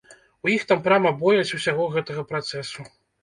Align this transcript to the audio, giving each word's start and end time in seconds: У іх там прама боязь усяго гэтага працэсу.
У 0.45 0.51
іх 0.53 0.63
там 0.71 0.79
прама 0.87 1.11
боязь 1.19 1.53
усяго 1.59 1.85
гэтага 1.97 2.23
працэсу. 2.31 2.89